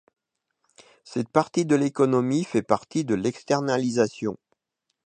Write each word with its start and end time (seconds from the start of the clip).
Cette 1.03 1.29
partie 1.29 1.63
de 1.63 1.75
l'économie 1.75 2.43
fait 2.43 2.63
partie 2.63 3.05
de 3.05 3.13
l'externalisation. 3.13 4.35